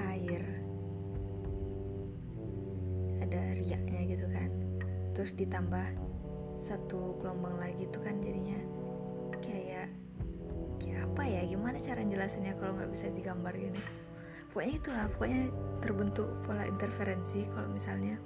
air 0.00 0.40
ada 3.20 3.60
riaknya 3.60 4.00
gitu 4.08 4.24
kan 4.32 4.48
terus 5.12 5.36
ditambah 5.36 5.84
satu 6.56 7.20
gelombang 7.20 7.60
lagi 7.60 7.84
tuh 7.92 8.00
kan 8.00 8.16
jadinya 8.24 8.56
kayak 9.44 9.92
kayak 10.80 11.04
apa 11.12 11.22
ya 11.28 11.44
gimana 11.44 11.76
cara 11.76 12.00
jelasinnya 12.00 12.56
kalau 12.56 12.72
nggak 12.72 12.88
bisa 12.88 13.12
digambar 13.12 13.52
gini? 13.52 13.84
Pokoknya 14.48 14.74
itulah 14.80 15.04
pokoknya 15.12 15.42
terbentuk 15.84 16.28
pola 16.40 16.64
interferensi 16.64 17.44
kalau 17.52 17.68
misalnya 17.68 18.16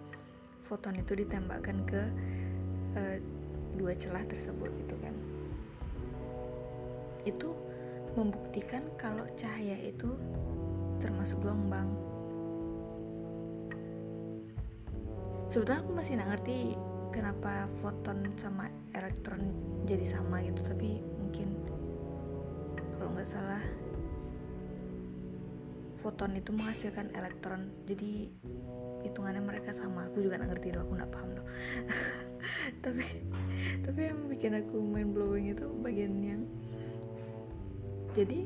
foton 0.73 0.97
itu 0.97 1.12
ditembakkan 1.12 1.85
ke 1.85 2.00
uh, 2.97 3.17
dua 3.76 3.93
celah 3.93 4.25
tersebut 4.25 4.73
gitu 4.81 4.97
kan. 5.05 5.12
Itu 7.29 7.52
membuktikan 8.17 8.81
kalau 8.97 9.29
cahaya 9.37 9.76
itu 9.85 10.17
termasuk 10.97 11.45
gelombang. 11.45 11.93
Sebetulnya 15.52 15.85
aku 15.85 15.93
masih 15.93 16.17
nggak 16.17 16.31
ngerti 16.33 16.57
kenapa 17.12 17.69
foton 17.85 18.33
sama 18.41 18.73
elektron 18.97 19.52
jadi 19.85 20.09
sama 20.09 20.41
gitu 20.41 20.64
tapi 20.64 21.05
mungkin 21.21 21.52
kalau 22.97 23.12
nggak 23.12 23.29
salah 23.29 23.61
foton 26.00 26.33
itu 26.41 26.49
menghasilkan 26.57 27.12
elektron. 27.12 27.69
Jadi 27.85 28.33
hitungannya 29.02 29.42
mereka 29.42 29.71
sama. 29.75 30.06
Aku 30.11 30.23
juga 30.23 30.38
nggak 30.40 30.50
ngerti 30.56 30.68
loh 30.75 30.82
aku 30.87 30.92
nggak 30.99 31.12
paham 31.12 31.30
loh 31.37 31.47
tapi 32.85 33.06
tapi 33.82 34.00
yang 34.12 34.21
bikin 34.28 34.52
aku 34.59 34.76
main 34.82 35.11
blowing 35.14 35.50
itu 35.54 35.66
bagian 35.80 36.14
yang 36.23 36.42
jadi 38.12 38.44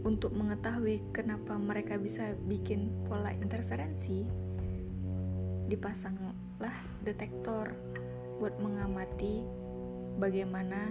untuk 0.00 0.32
mengetahui 0.32 1.04
kenapa 1.12 1.60
mereka 1.60 2.00
bisa 2.00 2.32
bikin 2.48 2.88
pola 3.04 3.36
interferensi 3.36 4.24
dipasanglah 5.68 6.76
detektor 7.04 7.76
buat 8.40 8.56
mengamati 8.58 9.44
bagaimana 10.16 10.88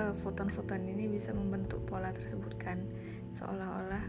uh, 0.00 0.14
foton-foton 0.16 0.88
ini 0.88 1.06
bisa 1.12 1.36
membentuk 1.36 1.84
pola 1.84 2.10
tersebut 2.10 2.56
kan. 2.56 2.80
Seolah-olah 3.36 4.04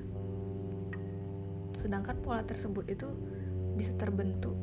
sedangkan 1.81 2.21
pola 2.21 2.45
tersebut 2.45 2.85
itu 2.93 3.09
bisa 3.73 3.91
terbentuk 3.97 4.53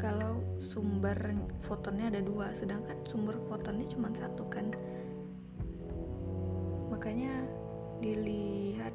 kalau 0.00 0.40
sumber 0.56 1.16
fotonnya 1.60 2.08
ada 2.08 2.20
dua 2.24 2.52
sedangkan 2.56 2.96
sumber 3.04 3.36
fotonnya 3.48 3.84
cuma 3.92 4.08
satu 4.16 4.48
kan 4.48 4.72
makanya 6.88 7.44
dilihat 8.00 8.92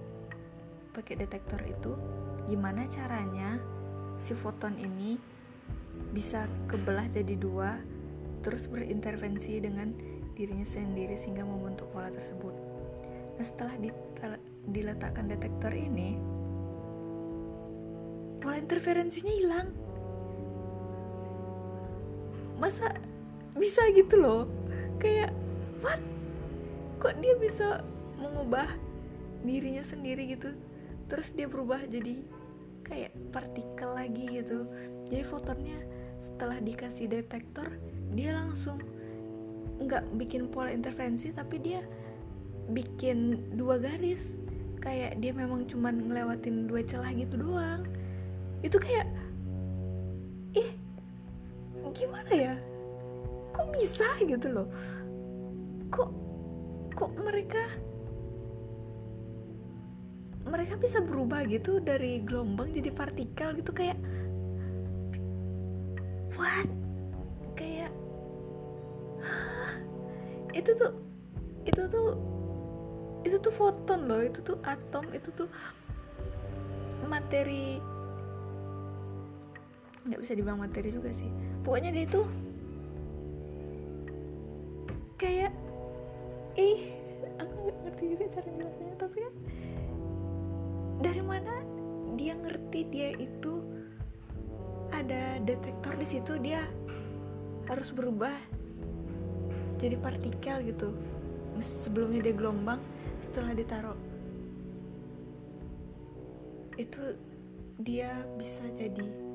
pakai 0.92 1.22
detektor 1.22 1.62
itu 1.64 1.94
gimana 2.50 2.90
caranya 2.90 3.62
si 4.22 4.34
foton 4.34 4.78
ini 4.78 5.18
bisa 6.12 6.46
kebelah 6.66 7.06
jadi 7.10 7.38
dua 7.38 7.78
terus 8.42 8.66
berintervensi 8.66 9.62
dengan 9.62 9.94
dirinya 10.34 10.66
sendiri 10.66 11.16
sehingga 11.22 11.46
membentuk 11.46 11.94
pola 11.94 12.10
tersebut. 12.10 12.54
Nah 13.38 13.46
setelah 13.46 13.78
diletakkan 14.66 15.30
detektor 15.30 15.70
ini, 15.70 16.18
pola 18.42 18.58
interferensinya 18.58 19.32
hilang. 19.32 19.68
Masa 22.58 22.98
bisa 23.54 23.86
gitu 23.94 24.18
loh? 24.18 24.50
Kayak 24.98 25.32
what? 25.86 26.02
Kok 26.98 27.22
dia 27.22 27.34
bisa 27.38 27.86
mengubah 28.18 28.68
dirinya 29.46 29.86
sendiri 29.86 30.34
gitu? 30.34 30.54
Terus 31.06 31.34
dia 31.38 31.46
berubah 31.46 31.86
jadi 31.86 32.22
kayak 32.86 33.14
partikel 33.30 33.94
lagi 33.94 34.26
gitu. 34.30 34.66
Jadi 35.10 35.24
fotonnya 35.26 35.80
setelah 36.22 36.62
dikasih 36.62 37.10
detektor 37.10 37.66
dia 38.14 38.38
langsung 38.38 38.78
nggak 39.82 40.14
bikin 40.22 40.54
pola 40.54 40.70
intervensi 40.70 41.34
tapi 41.34 41.58
dia 41.58 41.82
bikin 42.70 43.50
dua 43.58 43.82
garis 43.82 44.38
kayak 44.78 45.18
dia 45.18 45.34
memang 45.34 45.66
cuman 45.66 46.06
ngelewatin 46.06 46.70
dua 46.70 46.86
celah 46.86 47.10
gitu 47.18 47.42
doang 47.42 47.82
itu 48.62 48.78
kayak 48.78 49.08
ih 50.54 50.70
gimana 51.92 52.32
ya? 52.32 52.56
Kok 53.52 53.68
bisa? 53.76 54.08
Gitu 54.24 54.48
loh. 54.48 54.68
Kok 55.92 56.10
kok 56.96 57.12
mereka 57.20 57.64
mereka 60.48 60.76
bisa 60.80 61.00
berubah 61.04 61.46
gitu 61.48 61.84
dari 61.84 62.24
gelombang 62.24 62.72
jadi 62.72 62.90
partikel 62.96 63.60
gitu? 63.60 63.72
Kayak 63.76 64.00
what? 66.40 66.68
Kayak 67.60 67.92
itu 70.56 70.72
tuh 70.76 70.92
itu 71.68 71.82
tuh 71.92 72.08
itu 73.28 73.38
tuh 73.38 73.54
foton 73.54 74.08
loh. 74.08 74.24
Itu 74.24 74.40
tuh 74.42 74.58
atom 74.64 75.12
itu 75.12 75.30
tuh 75.36 75.50
materi 77.06 77.91
nggak 80.06 80.20
bisa 80.22 80.34
dibilang 80.34 80.60
materi 80.62 80.90
juga 80.90 81.14
sih. 81.14 81.30
Pokoknya 81.62 81.92
dia 81.94 82.06
tuh 82.10 82.28
kayak 85.22 85.54
ih 86.58 86.90
aku 87.38 87.56
nggak 87.70 87.78
ngerti 87.86 88.04
juga 88.18 88.26
cara 88.34 88.50
jelasnya 88.58 88.94
tapi 88.98 89.18
kan 89.22 89.34
dari 91.06 91.22
mana 91.22 91.54
dia 92.18 92.34
ngerti 92.34 92.80
dia 92.90 93.10
itu 93.22 93.62
ada 94.90 95.38
detektor 95.46 95.94
di 95.96 96.08
situ 96.10 96.34
dia 96.42 96.66
harus 97.70 97.94
berubah 97.94 98.34
jadi 99.82 99.98
partikel 99.98 100.62
gitu. 100.70 100.94
Sebelumnya 101.62 102.22
dia 102.22 102.36
gelombang 102.38 102.82
setelah 103.22 103.54
ditaruh. 103.58 103.98
Itu 106.78 107.18
dia 107.82 108.26
bisa 108.38 108.62
jadi 108.78 109.31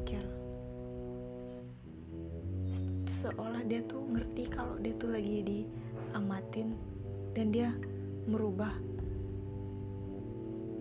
partikel 0.00 0.24
seolah 3.04 3.60
dia 3.68 3.84
tuh 3.84 4.00
ngerti 4.00 4.48
kalau 4.48 4.80
dia 4.80 4.96
tuh 4.96 5.12
lagi 5.12 5.44
diamatin 5.44 6.72
dan 7.36 7.52
dia 7.52 7.68
merubah 8.24 8.72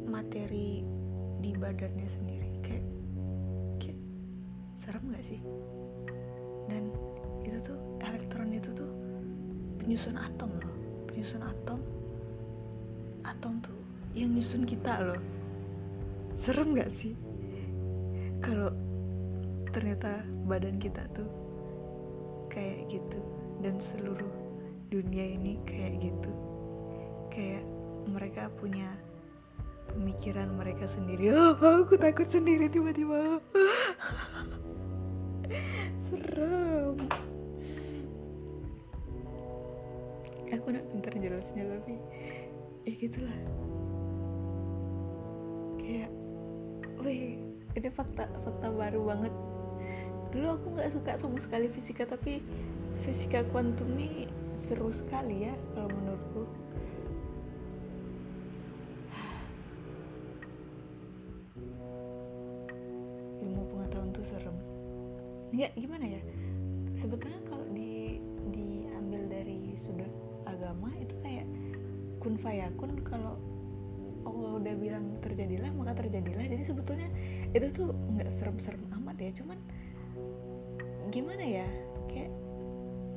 materi 0.08 0.88
di 1.44 1.52
badannya 1.52 2.08
sendiri. 2.08 2.52
Kayak 2.64 2.88
kayak 3.84 4.00
serem 4.80 5.04
gak 5.12 5.26
sih? 5.28 5.42
Dan 6.72 6.96
itu 7.44 7.60
tuh 7.60 7.76
elektron 8.00 8.56
itu 8.56 8.72
tuh 8.72 8.92
penyusun 9.84 10.16
atom 10.16 10.48
loh. 10.64 10.76
Penyusun 11.12 11.44
atom 11.44 11.84
atom 13.28 13.60
tuh 13.60 13.80
yang 14.16 14.32
nyusun 14.32 14.64
kita 14.64 15.04
loh. 15.04 15.20
Serem 16.40 16.72
gak 16.72 16.88
sih? 16.88 17.12
Kalau 18.40 18.72
ternyata 19.70 20.26
badan 20.50 20.82
kita 20.82 21.06
tuh 21.14 21.30
kayak 22.52 22.90
gitu. 22.90 23.20
Dan 23.60 23.78
seluruh 23.78 24.34
dunia 24.90 25.38
ini 25.38 25.62
kayak 25.68 26.02
gitu. 26.02 26.32
Kayak 27.30 27.64
mereka 28.10 28.50
punya 28.58 28.90
pemikiran 29.94 30.50
mereka 30.54 30.86
sendiri. 30.90 31.30
Oh 31.34 31.86
aku 31.86 31.98
takut 31.98 32.30
sendiri 32.30 32.70
tiba-tiba. 32.70 33.40
Serem. 36.10 36.98
Aku 40.50 40.66
udah 40.74 40.82
pintar 40.90 41.14
jelasnya 41.18 41.64
tapi 41.78 41.94
ya 42.90 42.94
gitulah. 42.98 43.38
Kayak 45.78 46.10
wih 47.06 47.38
ini 47.78 47.90
fakta 47.94 48.26
fakta 48.44 48.68
baru 48.74 49.06
banget 49.06 49.34
dulu 50.30 50.48
aku 50.56 50.68
nggak 50.78 50.90
suka 50.94 51.12
sama 51.18 51.42
sekali 51.42 51.68
fisika 51.74 52.06
tapi 52.06 52.46
fisika 53.02 53.42
kuantum 53.50 53.98
nih 53.98 54.30
seru 54.60 54.92
sekali 54.92 55.48
ya 55.48 55.54
kalau 55.74 55.90
menurutku. 55.90 56.44
Ilmu 63.40 63.64
pengetahuan 63.72 64.10
tuh 64.12 64.26
serem. 64.28 64.58
Nggak 65.56 65.72
gimana 65.80 66.06
ya? 66.06 66.22
Sebetulnya 66.94 67.40
kalau 67.48 67.66
di 67.72 68.20
diambil 68.52 69.22
dari 69.32 69.74
sudut 69.80 70.12
agama 70.44 70.92
itu 71.00 71.16
kayak 71.24 71.48
kun 72.20 72.36
fayakun. 72.36 73.00
Kalau 73.08 73.40
Allah 74.28 74.60
udah 74.60 74.76
bilang 74.76 75.18
terjadilah 75.24 75.72
maka 75.74 76.04
terjadilah. 76.04 76.46
Jadi 76.46 76.64
sebetulnya 76.68 77.10
itu 77.56 77.72
tuh 77.72 77.96
nggak 77.96 78.30
serem-serem 78.38 78.84
amat 79.00 79.18
ya. 79.18 79.32
Cuman 79.40 79.58
gimana 81.10 81.42
ya? 81.42 81.70
Kayak 82.06 82.32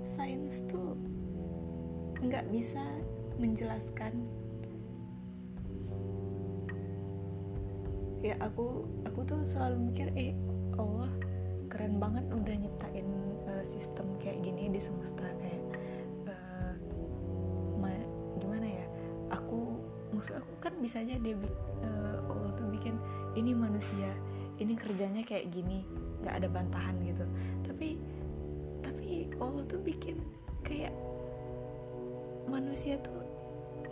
sains 0.00 0.64
tuh 0.68 0.96
nggak 2.24 2.48
bisa 2.48 2.80
menjelaskan. 3.36 4.24
Ya 8.22 8.38
aku 8.38 8.86
aku 9.04 9.20
tuh 9.26 9.40
selalu 9.50 9.92
mikir 9.92 10.08
eh 10.14 10.32
Allah 10.78 11.10
keren 11.68 12.00
banget 12.00 12.24
udah 12.32 12.54
nyiptain 12.54 13.08
uh, 13.48 13.64
sistem 13.66 14.06
kayak 14.22 14.40
gini 14.40 14.72
di 14.72 14.80
semesta. 14.80 15.24
Kayak 15.40 15.64
uh, 16.30 16.74
ma- 17.76 18.10
gimana 18.40 18.66
ya? 18.66 18.86
Aku 19.36 19.76
maksud 20.16 20.38
aku 20.38 20.52
kan 20.60 20.72
bisa 20.80 21.00
aja 21.00 21.16
dia 21.18 21.34
uh, 21.82 22.18
Allah 22.30 22.50
tuh 22.56 22.68
bikin 22.72 22.96
ini 23.34 23.56
manusia 23.56 24.12
ini 24.60 24.76
kerjanya 24.76 25.24
kayak 25.24 25.48
gini 25.50 25.82
nggak 26.22 26.34
ada 26.42 26.48
bantahan 26.48 26.94
gitu. 27.04 27.24
Tapi 27.66 27.88
tapi 28.82 29.28
Allah 29.38 29.62
tuh 29.66 29.80
bikin 29.82 30.18
kayak 30.62 30.94
manusia 32.46 32.98
tuh 33.02 33.22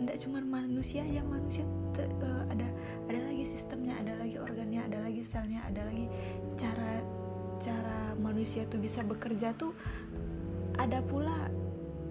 tidak 0.01 0.17
cuma 0.17 0.41
manusia 0.41 1.05
ya 1.05 1.21
manusia 1.21 1.61
te, 1.93 2.09
uh, 2.25 2.43
ada 2.49 2.65
ada 3.05 3.19
lagi 3.29 3.45
sistemnya 3.45 3.93
ada 4.01 4.17
lagi 4.17 4.35
organnya 4.41 4.81
ada 4.81 4.97
lagi 5.05 5.21
selnya 5.21 5.61
ada 5.69 5.85
lagi 5.85 6.09
cara 6.57 7.05
cara 7.61 8.17
manusia 8.17 8.65
tuh 8.65 8.81
bisa 8.81 9.05
bekerja 9.05 9.53
tuh 9.53 9.77
ada 10.81 11.03
pula 11.05 11.51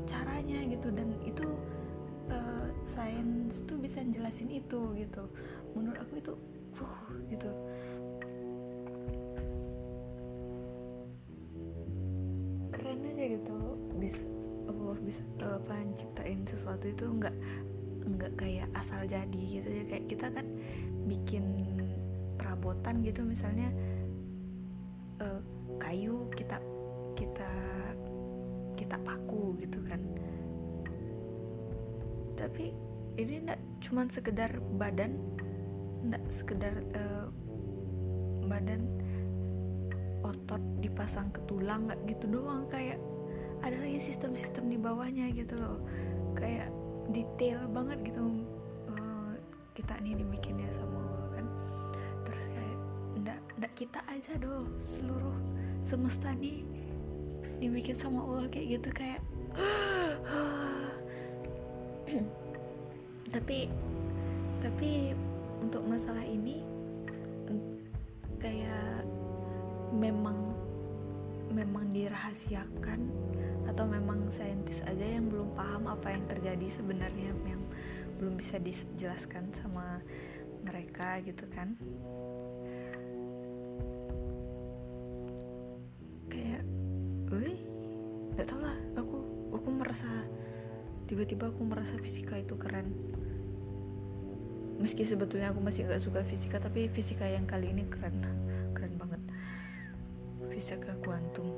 caranya 0.06 0.62
gitu. 0.70 0.94
Dan 0.94 1.18
itu 1.26 1.46
uh, 2.30 2.68
sains 2.86 3.66
tuh 3.66 3.74
bisa 3.82 4.06
jelasin 4.06 4.54
itu 4.54 4.80
gitu. 4.94 5.26
Menurut 5.74 5.98
aku 5.98 6.22
itu 6.22 6.32
uh, 6.78 7.10
gitu 7.26 7.50
ciptain 16.00 16.40
sesuatu 16.48 16.88
itu 16.88 17.04
nggak 17.04 17.36
nggak 18.16 18.32
kayak 18.40 18.68
asal 18.72 19.04
jadi 19.04 19.42
gitu. 19.60 19.68
Ya 19.68 19.84
kayak 19.84 20.04
kita 20.08 20.26
kan 20.32 20.46
bikin 21.04 21.44
perabotan 22.40 23.04
gitu 23.04 23.20
misalnya 23.20 23.68
uh, 25.20 25.40
kayu 25.76 26.24
kita 26.32 26.56
kita 27.14 27.52
kita 28.80 28.96
paku 29.04 29.60
gitu 29.60 29.84
kan. 29.84 30.00
Tapi 32.40 32.72
ini 33.20 33.44
enggak 33.44 33.60
cuman 33.84 34.08
sekedar 34.08 34.50
badan 34.80 35.20
enggak 36.00 36.24
sekedar 36.32 36.74
uh, 36.96 37.28
badan 38.48 38.88
otot 40.24 40.60
dipasang 40.80 41.28
ke 41.32 41.40
tulang 41.44 41.88
nggak 41.88 42.00
gitu 42.08 42.40
doang 42.40 42.64
kayak 42.72 42.96
ada 43.60 43.76
lagi 43.76 44.00
sistem-sistem 44.00 44.68
di 44.72 44.76
bawahnya 44.80 45.30
gitu 45.32 45.56
loh. 45.56 45.78
Kayak 46.36 46.72
detail 47.10 47.66
banget 47.70 48.12
gitu 48.12 48.22
uh, 48.90 49.32
kita 49.76 49.98
nih 50.00 50.16
dibikinnya 50.18 50.68
sama 50.72 50.98
Allah 51.00 51.28
kan. 51.36 51.46
Terus 52.28 52.44
kayak 52.50 52.76
ndak 53.20 53.40
ndak 53.60 53.72
kita 53.76 54.00
aja 54.08 54.32
doh 54.40 54.64
seluruh 54.84 55.36
semesta 55.84 56.32
nih 56.36 56.64
dibikin 57.60 57.96
sama 57.96 58.24
Allah 58.24 58.48
kayak 58.48 58.80
gitu 58.80 58.88
kayak 58.96 59.20
tapi 63.34 63.68
tapi 64.64 65.12
untuk 65.60 65.84
masalah 65.84 66.24
ini 66.24 66.64
kayak 68.40 69.04
memang 69.92 70.49
memang 71.50 71.90
dirahasiakan 71.90 73.00
atau 73.66 73.84
memang 73.86 74.30
saintis 74.34 74.82
aja 74.82 75.06
yang 75.06 75.30
belum 75.30 75.54
paham 75.54 75.86
apa 75.86 76.10
yang 76.14 76.24
terjadi 76.26 76.66
sebenarnya 76.70 77.34
yang 77.46 77.62
belum 78.18 78.36
bisa 78.36 78.58
dijelaskan 78.60 79.50
sama 79.54 80.02
mereka 80.66 81.18
gitu 81.24 81.46
kan. 81.48 81.78
Kayak 86.30 86.62
wih 87.30 87.60
nggak 88.36 88.46
tau 88.46 88.60
lah 88.62 88.76
aku 88.98 89.18
aku 89.54 89.68
merasa 89.72 90.08
tiba-tiba 91.10 91.50
aku 91.50 91.62
merasa 91.66 91.94
fisika 91.98 92.38
itu 92.38 92.54
keren. 92.58 92.92
Meski 94.80 95.04
sebetulnya 95.04 95.52
aku 95.52 95.60
masih 95.60 95.84
nggak 95.84 96.00
suka 96.00 96.20
fisika 96.24 96.56
tapi 96.56 96.88
fisika 96.88 97.28
yang 97.28 97.44
kali 97.44 97.68
ini 97.72 97.84
keren 97.88 98.16
keren 98.72 98.96
banget 98.96 99.20
fisika 100.60 100.92
kuantum 101.00 101.48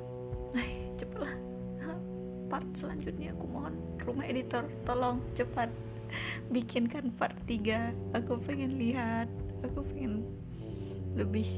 Ay, 0.55 0.95
cepatlah. 0.95 1.35
Part 2.47 2.69
selanjutnya 2.79 3.35
aku 3.35 3.51
mohon 3.51 3.75
rumah 4.07 4.23
editor 4.31 4.63
tolong 4.87 5.19
cepat 5.35 5.67
bikinkan 6.55 7.11
part 7.19 7.35
3 7.51 8.15
aku 8.15 8.39
pengen 8.47 8.79
lihat 8.79 9.27
aku 9.67 9.83
pengen 9.91 10.23
lebih 11.19 11.51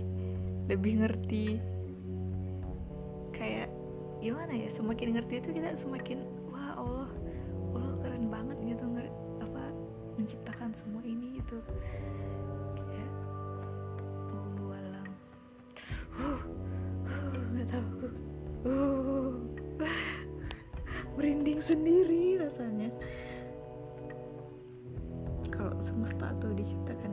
lebih 0.72 1.04
ngerti. 1.04 1.61
Kayak 3.37 3.68
gimana 4.24 4.54
ya 4.57 4.72
semakin 4.72 5.20
ngerti 5.20 5.44
itu 5.44 5.48
kita 5.52 5.76
semakin 5.76 6.24
wah 6.48 6.80
Allah 6.80 7.11
Allah 7.76 7.94
keren 8.00 8.33
banget 8.33 8.57
gitu 8.72 8.85
apa 9.44 9.62
menciptakan 10.16 10.72
semua 10.72 11.04
ini 11.04 11.42
gitu 11.44 11.61
uh, 18.64 19.33
merinding 21.14 21.61
sendiri 21.61 22.40
rasanya. 22.40 22.88
Kalau 25.53 25.77
semesta 25.85 26.33
tuh 26.40 26.57
diciptakan 26.57 27.04